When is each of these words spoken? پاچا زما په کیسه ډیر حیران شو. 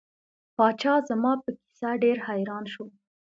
پاچا 0.55 0.93
زما 1.09 1.33
په 1.43 1.49
کیسه 1.59 1.89
ډیر 2.03 2.17
حیران 2.27 2.63
شو. 2.73 2.85